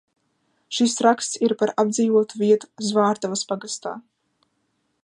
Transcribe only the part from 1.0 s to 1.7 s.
raksts ir